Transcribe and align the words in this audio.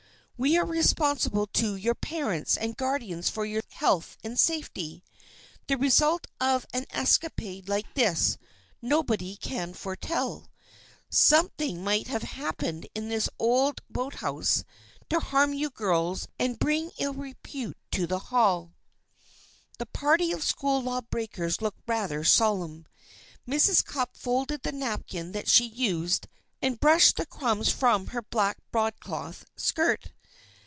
We 0.43 0.57
are 0.57 0.65
responsible 0.65 1.45
to 1.53 1.75
your 1.75 1.93
parents 1.93 2.57
and 2.57 2.75
guardians 2.75 3.29
for 3.29 3.45
your 3.45 3.61
health 3.69 4.17
and 4.23 4.39
safety. 4.39 5.03
The 5.67 5.77
result 5.77 6.25
of 6.39 6.65
an 6.73 6.87
escapade 6.89 7.69
like 7.69 7.93
this 7.93 8.39
nobody 8.81 9.35
can 9.35 9.75
foretell. 9.75 10.49
Something 11.11 11.83
might 11.83 12.07
have 12.07 12.23
happened 12.23 12.87
in 12.95 13.07
this 13.07 13.29
old 13.37 13.81
boathouse 13.87 14.63
to 15.11 15.19
harm 15.19 15.53
you 15.53 15.69
girls 15.69 16.27
and 16.39 16.57
bring 16.57 16.89
ill 16.97 17.13
repute 17.13 17.77
to 17.91 18.07
the 18.07 18.17
Hall." 18.33 18.73
The 19.77 19.85
party 19.85 20.31
of 20.31 20.43
school 20.43 20.81
law 20.81 21.01
breakers 21.01 21.61
looked 21.61 21.81
rather 21.85 22.23
solemn. 22.23 22.87
Mrs. 23.47 23.85
Cupp 23.85 24.17
folded 24.17 24.63
the 24.63 24.71
napkin 24.71 25.39
she 25.45 25.69
had 25.69 25.77
used 25.77 26.27
and 26.63 26.79
brushed 26.79 27.17
the 27.17 27.27
crumbs 27.27 27.69
from 27.69 28.07
her 28.07 28.23
black 28.23 28.57
broadcloth 28.71 29.45
skirt. 29.55 30.13